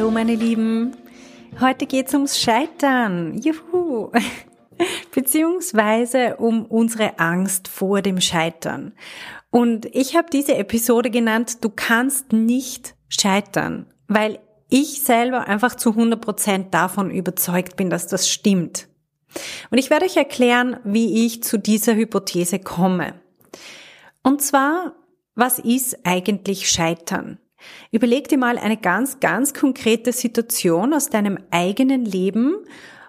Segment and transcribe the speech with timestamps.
[0.00, 0.96] Hallo meine Lieben,
[1.60, 3.36] heute geht's ums Scheitern.
[3.36, 4.10] Juhu!
[5.14, 8.94] Beziehungsweise um unsere Angst vor dem Scheitern.
[9.50, 14.38] Und ich habe diese Episode genannt, du kannst nicht scheitern, weil
[14.70, 18.88] ich selber einfach zu 100 Prozent davon überzeugt bin, dass das stimmt.
[19.70, 23.20] Und ich werde euch erklären, wie ich zu dieser Hypothese komme.
[24.22, 24.94] Und zwar,
[25.34, 27.38] was ist eigentlich Scheitern?
[27.90, 32.56] Überleg dir mal eine ganz, ganz konkrete Situation aus deinem eigenen Leben,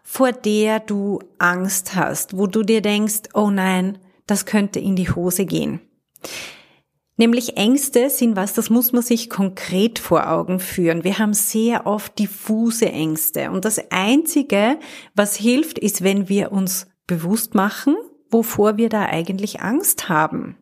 [0.03, 5.09] vor der du Angst hast, wo du dir denkst, oh nein, das könnte in die
[5.09, 5.81] Hose gehen.
[7.17, 11.03] Nämlich Ängste sind was, das muss man sich konkret vor Augen führen.
[11.03, 14.79] Wir haben sehr oft diffuse Ängste und das Einzige,
[15.13, 17.95] was hilft, ist, wenn wir uns bewusst machen,
[18.31, 20.57] wovor wir da eigentlich Angst haben.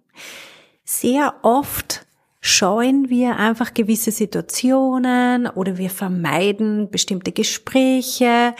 [0.83, 2.05] Sehr oft
[2.41, 8.55] scheuen wir einfach gewisse Situationen oder wir vermeiden bestimmte Gespräche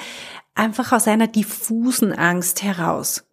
[0.55, 3.25] einfach aus einer diffusen Angst heraus.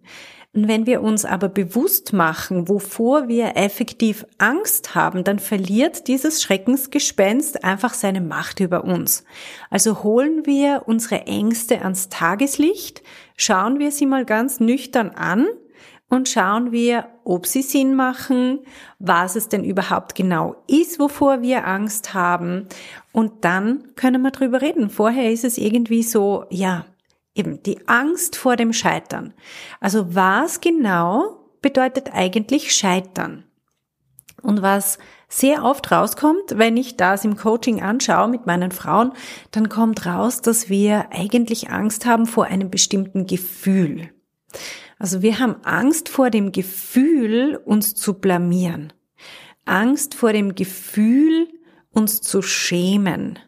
[0.56, 6.42] Und wenn wir uns aber bewusst machen, wovor wir effektiv Angst haben, dann verliert dieses
[6.42, 9.24] Schreckensgespenst einfach seine Macht über uns.
[9.68, 13.02] Also holen wir unsere Ängste ans Tageslicht,
[13.36, 15.46] schauen wir sie mal ganz nüchtern an
[16.08, 18.60] und schauen wir, ob sie Sinn machen,
[18.98, 22.68] was es denn überhaupt genau ist, wovor wir Angst haben.
[23.12, 24.88] Und dann können wir drüber reden.
[24.88, 26.86] Vorher ist es irgendwie so, ja,
[27.34, 29.34] eben die Angst vor dem Scheitern.
[29.80, 33.44] Also was genau bedeutet eigentlich Scheitern?
[34.42, 39.12] Und was sehr oft rauskommt, wenn ich das im Coaching anschaue mit meinen Frauen,
[39.50, 44.10] dann kommt raus, dass wir eigentlich Angst haben vor einem bestimmten Gefühl.
[44.98, 48.92] Also wir haben Angst vor dem Gefühl, uns zu blamieren.
[49.64, 51.48] Angst vor dem Gefühl,
[51.90, 53.38] uns zu schämen.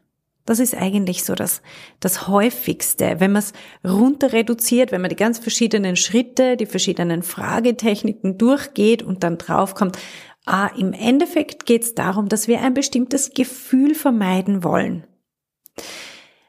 [0.44, 1.60] Das ist eigentlich so das,
[2.00, 3.16] das häufigste.
[3.18, 3.52] Wenn man es
[3.84, 9.98] runter reduziert, wenn man die ganz verschiedenen Schritte, die verschiedenen Fragetechniken durchgeht und dann draufkommt,
[10.46, 15.06] ah, im Endeffekt geht es darum, dass wir ein bestimmtes Gefühl vermeiden wollen.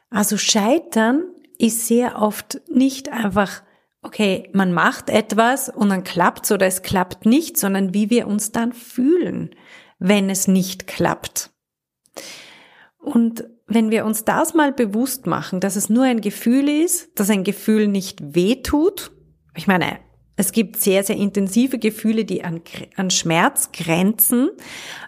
[0.10, 1.24] Also Scheitern
[1.58, 3.64] ist sehr oft nicht einfach
[4.02, 8.52] okay, man macht etwas und dann klappt's oder es klappt nicht, sondern wie wir uns
[8.52, 9.56] dann fühlen,
[10.00, 11.52] wenn es nicht klappt.
[12.98, 17.30] Und wenn wir uns das mal bewusst machen, dass es nur ein Gefühl ist, dass
[17.30, 19.12] ein Gefühl nicht weh tut,
[19.56, 20.00] ich meine,
[20.40, 22.62] es gibt sehr, sehr intensive Gefühle, die an,
[22.96, 24.52] an Schmerz grenzen.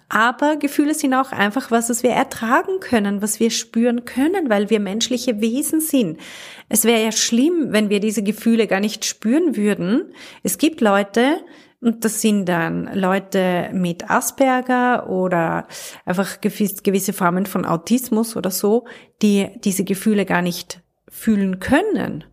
[0.09, 4.69] Aber Gefühle sind auch einfach was, was wir ertragen können, was wir spüren können, weil
[4.69, 6.19] wir menschliche Wesen sind.
[6.67, 10.13] Es wäre ja schlimm, wenn wir diese Gefühle gar nicht spüren würden.
[10.43, 11.37] Es gibt Leute,
[11.79, 15.65] und das sind dann Leute mit Asperger oder
[16.03, 18.83] einfach gewisse Formen von Autismus oder so,
[19.21, 22.25] die diese Gefühle gar nicht fühlen können.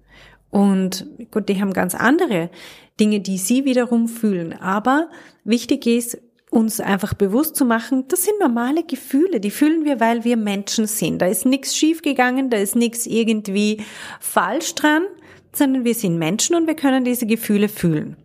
[0.51, 2.51] Und gut, die haben ganz andere
[2.99, 4.55] Dinge, die sie wiederum fühlen.
[4.55, 5.09] Aber
[5.45, 6.19] wichtig ist,
[6.51, 10.87] uns einfach bewusst zu machen, das sind normale Gefühle, die fühlen wir, weil wir Menschen
[10.87, 11.21] sind.
[11.21, 13.83] Da ist nichts schiefgegangen, da ist nichts irgendwie
[14.21, 15.03] falsch dran,
[15.53, 18.17] sondern wir sind Menschen und wir können diese Gefühle fühlen.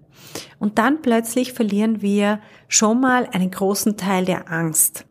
[0.60, 5.06] Und dann plötzlich verlieren wir schon mal einen großen Teil der Angst.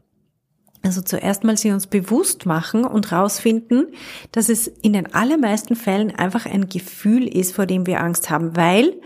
[0.82, 3.88] Also zuerst mal sie uns bewusst machen und rausfinden,
[4.32, 8.56] dass es in den allermeisten Fällen einfach ein Gefühl ist, vor dem wir Angst haben,
[8.56, 9.00] weil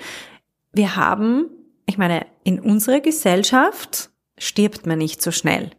[0.73, 1.47] wir haben,
[1.87, 5.71] ich meine, in unserer Gesellschaft stirbt man nicht so schnell.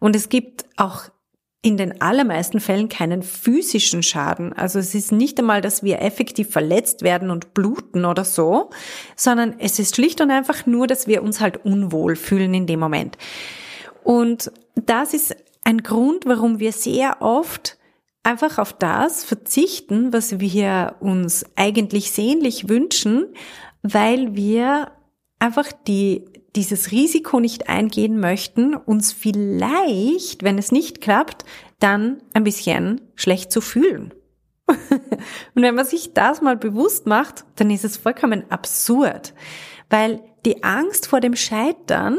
[0.00, 1.10] Und es gibt auch
[1.60, 4.52] in den allermeisten Fällen keinen physischen Schaden.
[4.52, 8.70] Also es ist nicht einmal, dass wir effektiv verletzt werden und bluten oder so,
[9.16, 12.78] sondern es ist schlicht und einfach nur, dass wir uns halt unwohl fühlen in dem
[12.78, 13.18] Moment.
[14.08, 17.76] Und das ist ein Grund, warum wir sehr oft
[18.22, 23.26] einfach auf das verzichten, was wir uns eigentlich sehnlich wünschen,
[23.82, 24.92] weil wir
[25.38, 26.24] einfach die,
[26.56, 31.44] dieses Risiko nicht eingehen möchten, uns vielleicht, wenn es nicht klappt,
[31.78, 34.14] dann ein bisschen schlecht zu fühlen.
[34.68, 39.34] Und wenn man sich das mal bewusst macht, dann ist es vollkommen absurd,
[39.90, 42.18] weil die Angst vor dem Scheitern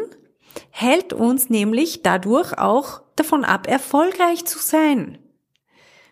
[0.82, 5.18] hält uns nämlich dadurch auch davon ab, erfolgreich zu sein.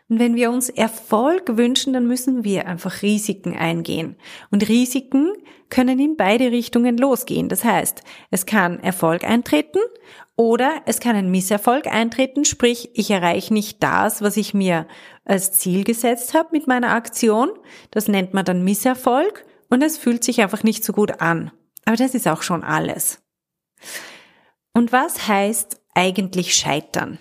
[0.10, 4.16] Und wenn wir uns Erfolg wünschen, dann müssen wir einfach Risiken eingehen.
[4.52, 5.34] Und Risiken
[5.69, 7.50] können in beide Richtungen losgehen.
[7.50, 9.80] Das heißt, es kann Erfolg eintreten
[10.36, 14.88] oder es kann ein Misserfolg eintreten, sprich, ich erreiche nicht das, was ich mir
[15.25, 17.50] als Ziel gesetzt habe mit meiner Aktion.
[17.92, 21.52] Das nennt man dann Misserfolg und es fühlt sich einfach nicht so gut an.
[21.86, 23.19] Aber das ist auch schon alles.
[24.77, 27.18] Und was heißt eigentlich scheitern?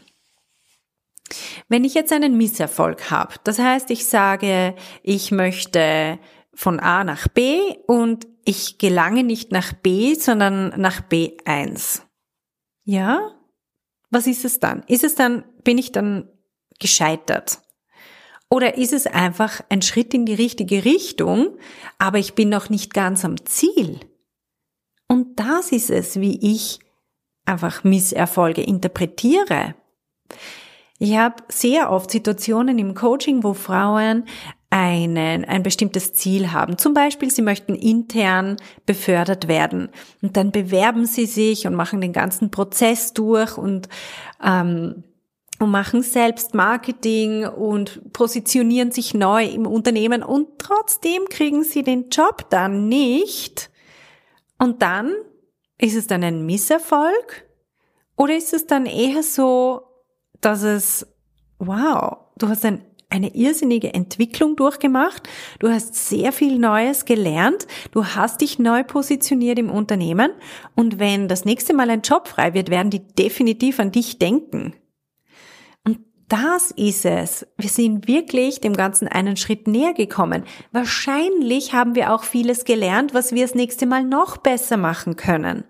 [1.69, 6.19] Wenn ich jetzt einen Misserfolg habe, das heißt, ich sage, ich möchte
[6.53, 12.03] von A nach B und ich gelange nicht nach B, sondern nach B1.
[12.85, 13.33] Ja?
[14.11, 14.83] Was ist es dann?
[14.87, 16.29] Ist es dann, bin ich dann
[16.79, 17.63] gescheitert?
[18.51, 21.57] Oder ist es einfach ein Schritt in die richtige Richtung,
[21.97, 24.01] aber ich bin noch nicht ganz am Ziel?
[25.09, 26.81] Und das ist es, wie ich
[27.47, 29.75] einfach Misserfolge interpretiere.
[30.99, 34.25] Ich habe sehr oft Situationen im Coaching, wo Frauen
[34.71, 36.79] einen, ein bestimmtes Ziel haben.
[36.79, 39.91] Zum Beispiel, sie möchten intern befördert werden.
[40.23, 43.89] Und dann bewerben sie sich und machen den ganzen Prozess durch und,
[44.43, 45.05] ähm,
[45.59, 52.09] und machen selbst Marketing und positionieren sich neu im Unternehmen und trotzdem kriegen sie den
[52.11, 53.71] Job dann nicht.
[54.59, 55.15] Und dann
[55.79, 57.45] ist es dann ein Misserfolg
[58.17, 59.83] oder ist es dann eher so,
[60.41, 61.07] dass es,
[61.59, 65.29] wow, du hast ein eine irrsinnige Entwicklung durchgemacht.
[65.59, 67.67] Du hast sehr viel Neues gelernt.
[67.93, 70.33] Du hast dich neu positioniert im Unternehmen.
[70.75, 74.75] Und wenn das nächste Mal ein Job frei wird, werden die definitiv an dich denken.
[76.29, 77.47] Das ist es.
[77.57, 80.45] Wir sind wirklich dem Ganzen einen Schritt näher gekommen.
[80.73, 85.65] Wahrscheinlich haben wir auch vieles gelernt, was wir das nächste Mal noch besser machen können.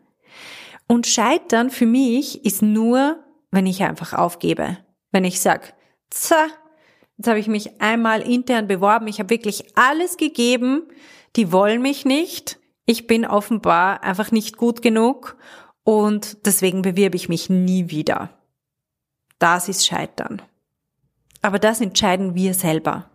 [0.88, 3.18] Und Scheitern für mich ist nur,
[3.50, 4.78] wenn ich einfach aufgebe.
[5.12, 5.74] Wenn ich sag,
[6.10, 6.46] za,
[7.16, 9.08] Jetzt habe ich mich einmal intern beworben.
[9.08, 10.82] Ich habe wirklich alles gegeben.
[11.34, 12.58] Die wollen mich nicht.
[12.84, 15.36] Ich bin offenbar einfach nicht gut genug
[15.82, 18.35] und deswegen bewirbe ich mich nie wieder.
[19.38, 20.42] Das ist Scheitern.
[21.42, 23.10] Aber das entscheiden wir selber.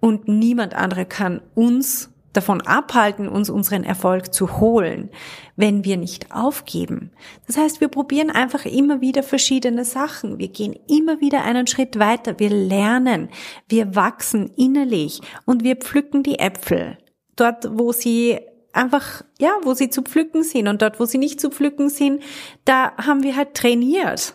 [0.00, 5.10] Und niemand andere kann uns davon abhalten, uns unseren Erfolg zu holen,
[5.56, 7.10] wenn wir nicht aufgeben.
[7.46, 10.38] Das heißt, wir probieren einfach immer wieder verschiedene Sachen.
[10.38, 12.38] Wir gehen immer wieder einen Schritt weiter.
[12.38, 13.28] Wir lernen,
[13.68, 16.98] wir wachsen innerlich und wir pflücken die Äpfel.
[17.36, 18.40] Dort, wo sie
[18.72, 22.22] einfach, ja, wo sie zu pflücken sind und dort, wo sie nicht zu pflücken sind,
[22.64, 24.34] da haben wir halt trainiert.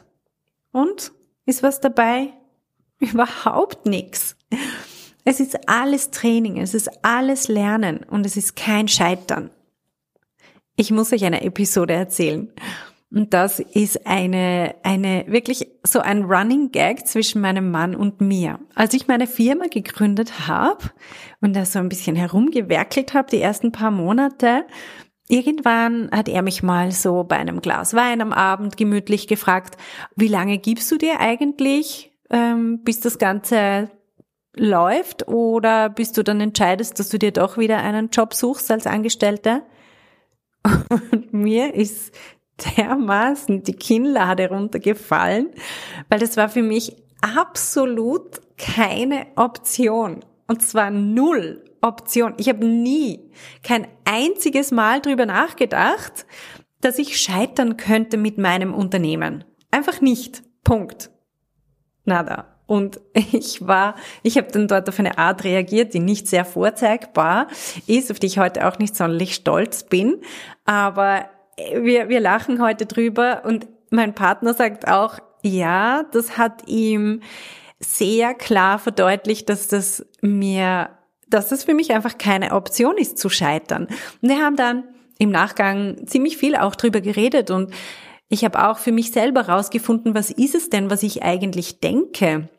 [0.78, 1.12] Und?
[1.48, 2.34] Ist was dabei?
[3.00, 4.36] Überhaupt nichts.
[5.24, 9.50] Es ist alles Training, es ist alles Lernen und es ist kein Scheitern.
[10.76, 12.54] Ich muss euch eine Episode erzählen.
[13.10, 18.60] Und das ist eine, eine, wirklich so ein Running Gag zwischen meinem Mann und mir.
[18.76, 20.92] Als ich meine Firma gegründet habe
[21.42, 24.66] und da so ein bisschen herumgewerkelt habe, die ersten paar Monate,
[25.30, 29.78] irgendwann hat er mich mal so bei einem Glas Wein am Abend gemütlich gefragt,
[30.16, 33.90] wie lange gibst du dir eigentlich, ähm, bis das Ganze
[34.56, 38.88] läuft oder bis du dann entscheidest, dass du dir doch wieder einen Job suchst als
[38.88, 39.64] Angestellte.
[40.90, 42.14] Und mir ist
[42.78, 45.50] dermaßen die Kinnlade runtergefallen,
[46.10, 50.26] weil das war für mich absolut keine Option.
[50.48, 52.34] Und zwar null Option.
[52.38, 53.32] Ich habe nie,
[53.64, 56.26] kein einziges Mal drüber nachgedacht,
[56.82, 59.44] dass ich scheitern könnte mit meinem Unternehmen.
[59.72, 60.44] Einfach nicht.
[60.64, 61.12] Punkt.
[62.06, 62.58] Nada.
[62.66, 67.48] Und ich war, ich habe dann dort auf eine Art reagiert, die nicht sehr vorzeigbar
[67.88, 70.22] ist, auf die ich heute auch nicht sonderlich stolz bin.
[70.66, 77.22] Aber wir, wir lachen heute drüber und mein Partner sagt auch, ja, das hat ihm
[77.80, 80.90] sehr klar verdeutlicht, dass das mir,
[81.28, 83.88] dass das für mich einfach keine Option ist zu scheitern.
[84.22, 84.84] Und wir haben dann
[85.20, 87.74] im Nachgang ziemlich viel auch drüber geredet und
[88.30, 92.50] ich habe auch für mich selber rausgefunden, was ist es denn, was ich eigentlich denke.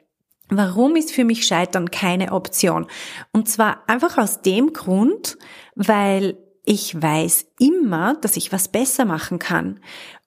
[0.49, 2.87] Warum ist für mich Scheitern keine Option?
[3.33, 5.37] Und zwar einfach aus dem Grund,
[5.75, 9.81] weil ich weiß immer, dass ich was besser machen kann.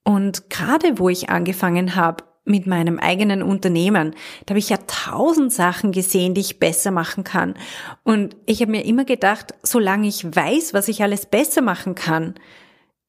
[0.03, 5.53] Und gerade wo ich angefangen habe mit meinem eigenen Unternehmen, da habe ich ja tausend
[5.53, 7.55] Sachen gesehen, die ich besser machen kann.
[8.03, 12.35] Und ich habe mir immer gedacht, solange ich weiß, was ich alles besser machen kann,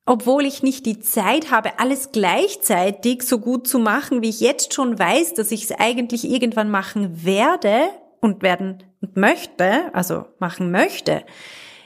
[0.05, 4.75] obwohl ich nicht die Zeit habe, alles gleichzeitig so gut zu machen, wie ich jetzt
[4.75, 7.89] schon weiß, dass ich es eigentlich irgendwann machen werde
[8.21, 11.23] und werden und möchte, also machen möchte.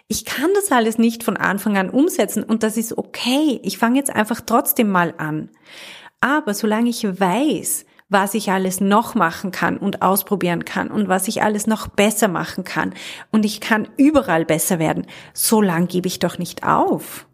[0.08, 3.60] Ich kann das alles nicht von Anfang an umsetzen und das ist okay.
[3.64, 5.50] Ich fange jetzt einfach trotzdem mal an.
[6.20, 11.28] Aber solange ich weiß, was ich alles noch machen kann und ausprobieren kann und was
[11.28, 12.94] ich alles noch besser machen kann.
[13.32, 15.06] Und ich kann überall besser werden.
[15.34, 17.26] So lang gebe ich doch nicht auf.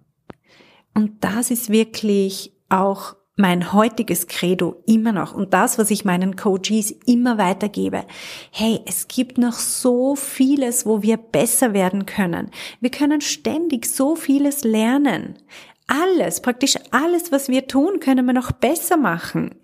[0.94, 6.36] Und das ist wirklich auch mein heutiges Credo immer noch und das, was ich meinen
[6.36, 8.04] Coaches immer weitergebe.
[8.50, 12.50] Hey, es gibt noch so vieles, wo wir besser werden können.
[12.80, 15.38] Wir können ständig so vieles lernen
[15.86, 19.54] alles, praktisch alles, was wir tun, können wir noch besser machen.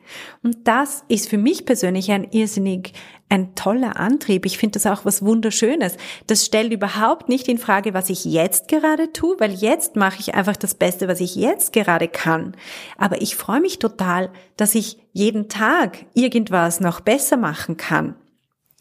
[0.42, 2.92] Und das ist für mich persönlich ein irrsinnig,
[3.28, 4.46] ein toller Antrieb.
[4.46, 5.96] Ich finde das auch was Wunderschönes.
[6.26, 10.34] Das stellt überhaupt nicht in Frage, was ich jetzt gerade tue, weil jetzt mache ich
[10.34, 12.56] einfach das Beste, was ich jetzt gerade kann.
[12.96, 18.14] Aber ich freue mich total, dass ich jeden Tag irgendwas noch besser machen kann.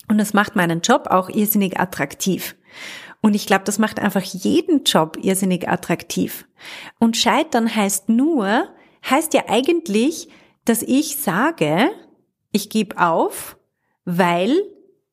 [0.10, 2.56] Und das macht meinen Job auch irrsinnig attraktiv.
[3.22, 6.48] Und ich glaube, das macht einfach jeden Job irrsinnig attraktiv.
[7.00, 8.70] Und scheitern heißt nur,
[9.10, 10.30] heißt ja eigentlich,
[10.66, 11.90] dass ich sage,
[12.52, 13.58] ich gebe auf,
[14.06, 14.56] weil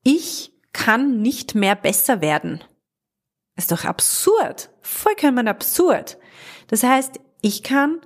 [0.02, 2.62] ich kann nicht mehr besser werden.
[3.56, 4.70] ist doch absurd.
[4.80, 6.18] Vollkommen absurd.
[6.66, 8.00] Das heißt, ich kann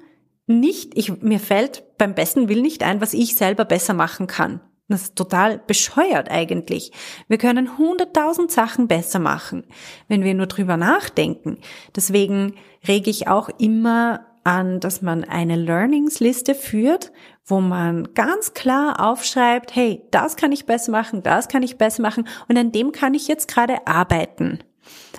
[0.46, 4.60] nicht, ich, mir fällt beim besten Willen nicht ein, was ich selber besser machen kann.
[4.88, 6.92] Das ist total bescheuert eigentlich.
[7.28, 9.64] Wir können hunderttausend Sachen besser machen,
[10.08, 11.58] wenn wir nur drüber nachdenken.
[11.94, 12.54] Deswegen
[12.86, 17.12] rege ich auch immer an, dass man eine Learningsliste führt,
[17.44, 22.00] wo man ganz klar aufschreibt, hey, das kann ich besser machen, das kann ich besser
[22.00, 24.60] machen und an dem kann ich jetzt gerade arbeiten.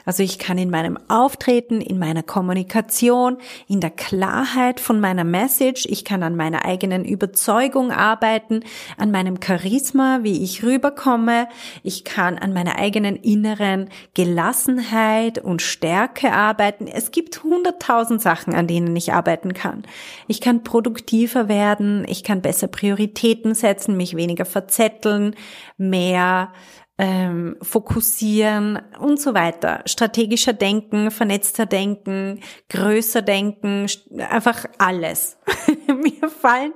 [0.06, 5.86] Also ich kann in meinem Auftreten, in meiner Kommunikation, in der Klarheit von meiner Message,
[5.88, 8.62] ich kann an meiner eigenen Überzeugung arbeiten,
[8.98, 11.48] an meinem Charisma, wie ich rüberkomme,
[11.84, 16.88] ich kann an meiner eigenen inneren Gelassenheit und Stärke arbeiten.
[16.88, 19.84] Es gibt hunderttausend Sachen, an denen ich arbeiten kann.
[20.28, 25.36] Ich kann produktiver werden, ich kann besser Prioritäten setzen, mich weniger verzetteln,
[25.78, 26.52] mehr
[27.00, 29.82] ähm, fokussieren und so weiter.
[29.86, 33.88] Strategischer Denken, vernetzter Denken, größer Denken,
[34.18, 35.38] einfach alles.
[35.88, 36.74] mir fallen,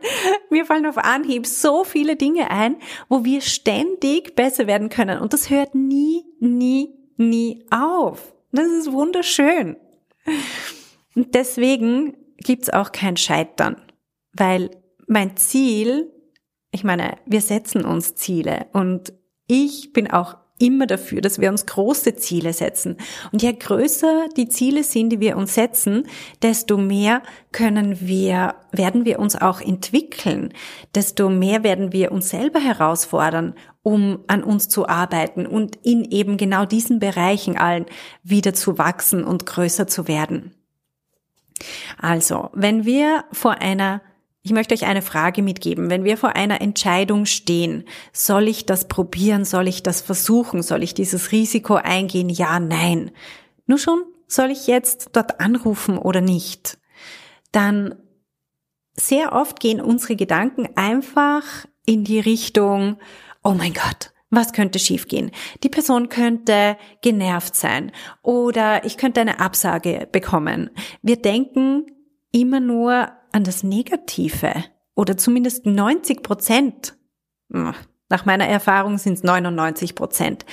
[0.50, 2.78] mir fallen auf Anhieb so viele Dinge ein,
[3.10, 5.20] wo wir ständig besser werden können.
[5.20, 8.34] Und das hört nie, nie, nie auf.
[8.54, 9.76] Das ist wunderschön.
[11.16, 13.76] Und deswegen gibt's auch kein Scheitern,
[14.32, 14.72] weil
[15.06, 16.10] mein Ziel,
[16.72, 19.12] ich meine, wir setzen uns Ziele und
[19.48, 22.98] ich bin auch immer dafür, dass wir uns große Ziele setzen.
[23.32, 26.08] Und je größer die Ziele sind, die wir uns setzen,
[26.42, 27.22] desto mehr
[27.52, 30.54] können wir, werden wir uns auch entwickeln,
[30.96, 36.38] desto mehr werden wir uns selber herausfordern, um an uns zu arbeiten und in eben
[36.38, 37.86] genau diesen Bereichen allen
[38.24, 40.56] wieder zu wachsen und größer zu werden.
[42.00, 44.02] Also, wenn wir vor einer
[44.44, 45.90] ich möchte euch eine Frage mitgeben.
[45.90, 50.84] Wenn wir vor einer Entscheidung stehen, soll ich das probieren, soll ich das versuchen, soll
[50.84, 52.30] ich dieses Risiko eingehen?
[52.30, 53.12] Ja, nein.
[53.68, 56.78] Nur schon, soll ich jetzt dort anrufen oder nicht?
[57.54, 57.96] Dann
[58.96, 61.44] sehr oft gehen unsere Gedanken einfach
[61.86, 62.98] in die Richtung,
[63.44, 65.32] oh mein Gott, was könnte schiefgehen?
[65.64, 70.70] Die Person könnte genervt sein oder ich könnte eine Absage bekommen.
[71.02, 71.86] Wir denken
[72.32, 74.64] immer nur an das Negative
[74.96, 76.96] oder zumindest 90 Prozent,
[77.52, 77.74] hm,
[78.10, 80.46] nach meiner Erfahrung sind es 99 Prozent,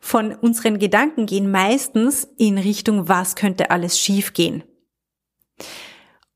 [0.00, 4.62] von unseren Gedanken gehen meistens in Richtung, was könnte alles schiefgehen.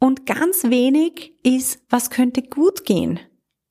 [0.00, 3.21] Und ganz wenig ist, was könnte gut gehen.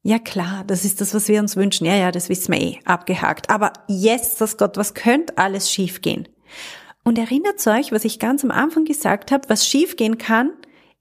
[0.04, 1.86] Ja klar, das ist das, was wir uns wünschen.
[1.86, 3.50] Ja, ja, das wissen wir eh, abgehakt.
[3.50, 6.28] Aber yes, das Gott, was könnte alles schiefgehen?
[7.04, 10.52] Und erinnert euch, was ich ganz am Anfang gesagt habe, was schiefgehen kann,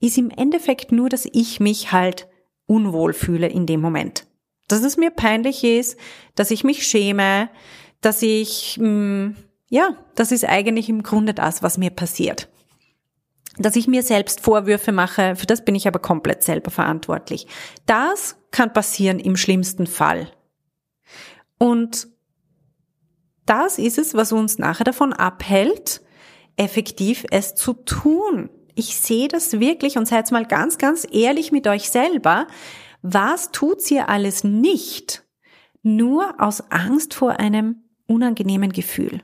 [0.01, 2.27] ist im Endeffekt nur, dass ich mich halt
[2.65, 4.27] unwohl fühle in dem Moment.
[4.67, 5.97] Dass es mir peinlich ist,
[6.35, 7.49] dass ich mich schäme,
[8.01, 9.35] dass ich, mh, hm,
[9.69, 12.49] ja, das ist eigentlich im Grunde das, was mir passiert.
[13.57, 17.47] Dass ich mir selbst Vorwürfe mache, für das bin ich aber komplett selber verantwortlich.
[17.85, 20.31] Das kann passieren im schlimmsten Fall.
[21.57, 22.07] Und
[23.45, 26.01] das ist es, was uns nachher davon abhält,
[26.57, 31.67] effektiv es zu tun ich sehe das wirklich und seid mal ganz, ganz ehrlich mit
[31.67, 32.47] euch selber.
[33.01, 35.23] Was tut's ihr alles nicht?
[35.83, 39.21] Nur aus Angst vor einem unangenehmen Gefühl.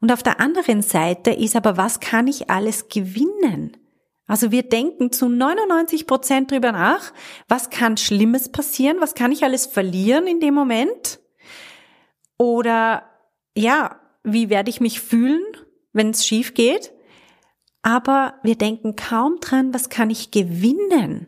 [0.00, 3.76] Und auf der anderen Seite ist aber, was kann ich alles gewinnen?
[4.26, 7.12] Also wir denken zu 99 Prozent drüber nach,
[7.48, 8.98] was kann Schlimmes passieren?
[9.00, 11.18] Was kann ich alles verlieren in dem Moment?
[12.36, 13.04] Oder
[13.56, 15.42] ja, wie werde ich mich fühlen,
[15.92, 16.92] wenn es schief geht?
[17.82, 21.26] Aber wir denken kaum dran, was kann ich gewinnen.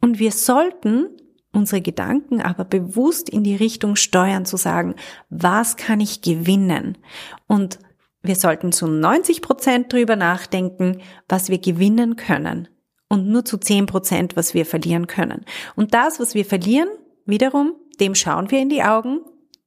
[0.00, 1.08] Und wir sollten
[1.52, 4.94] unsere Gedanken aber bewusst in die Richtung steuern, zu sagen,
[5.28, 6.98] was kann ich gewinnen?
[7.46, 7.78] Und
[8.22, 12.68] wir sollten zu 90 Prozent drüber nachdenken, was wir gewinnen können
[13.08, 15.44] und nur zu 10 Prozent, was wir verlieren können.
[15.76, 16.88] Und das, was wir verlieren,
[17.26, 19.20] wiederum, dem schauen wir in die Augen,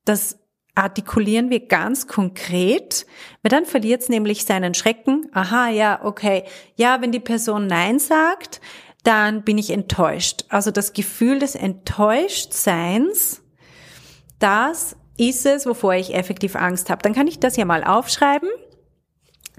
[0.06, 0.40] das
[0.76, 3.06] artikulieren wir ganz konkret,
[3.42, 5.28] weil dann verliert es nämlich seinen Schrecken.
[5.34, 6.44] Aha, ja, okay.
[6.76, 8.62] Ja, wenn die Person Nein sagt,
[9.04, 10.46] dann bin ich enttäuscht.
[10.50, 13.42] Also das Gefühl des Enttäuschtseins,
[14.40, 17.02] das ist es, wovor ich effektiv Angst habe.
[17.02, 18.50] Dann kann ich das ja mal aufschreiben.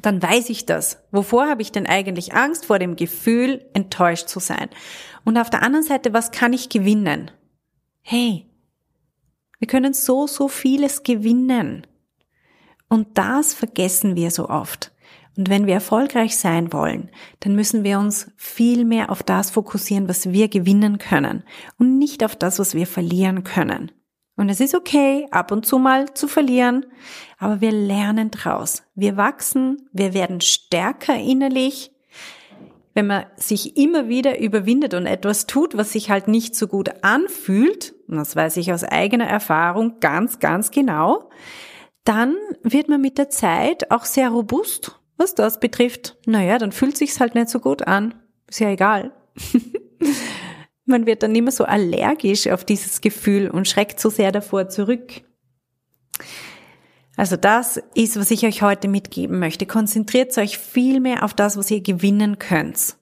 [0.03, 1.03] Dann weiß ich das.
[1.11, 2.67] Wovor habe ich denn eigentlich Angst?
[2.67, 4.69] Vor dem Gefühl, enttäuscht zu sein.
[5.25, 7.31] Und auf der anderen Seite, was kann ich gewinnen?
[8.03, 8.47] Hey,
[9.59, 11.87] wir können so, so vieles gewinnen.
[12.89, 14.93] Und das vergessen wir so oft.
[15.37, 17.11] Und wenn wir erfolgreich sein wollen,
[17.41, 21.45] dann müssen wir uns viel mehr auf das fokussieren, was wir gewinnen können
[21.79, 23.93] und nicht auf das, was wir verlieren können.
[24.37, 26.87] Und es ist okay, ab und zu mal zu verlieren,
[27.39, 28.83] aber wir lernen draus.
[28.95, 31.91] Wir wachsen, wir werden stärker innerlich.
[32.97, 36.91] Wenn man sich immer wieder überwindet und etwas tut, was sich halt nicht so gut
[37.03, 41.31] anfühlt, und das weiß ich aus eigener Erfahrung ganz, ganz genau,
[42.03, 46.97] dann wird man mit der Zeit auch sehr robust was das betrifft, naja, dann fühlt
[46.97, 48.15] sich's halt nicht so gut an.
[48.49, 49.13] Ist ja egal.
[50.85, 55.23] Man wird dann immer so allergisch auf dieses Gefühl und schreckt so sehr davor zurück.
[57.17, 59.67] Also das ist, was ich euch heute mitgeben möchte.
[59.67, 62.97] Konzentriert euch viel mehr auf das, was ihr gewinnen könnt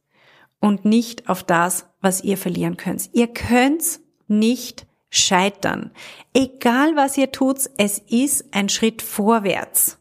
[0.60, 3.10] und nicht auf das, was ihr verlieren könnt.
[3.12, 5.90] Ihr könnt nicht scheitern.
[6.32, 9.98] Egal was ihr tut, es ist ein Schritt vorwärts.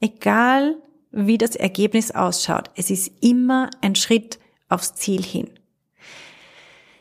[0.00, 0.76] Egal
[1.10, 2.70] wie das Ergebnis ausschaut.
[2.76, 4.38] Es ist immer ein Schritt
[4.68, 5.50] aufs Ziel hin.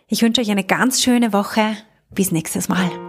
[0.07, 1.77] Ich wünsche euch eine ganz schöne Woche.
[2.09, 3.08] Bis nächstes Mal.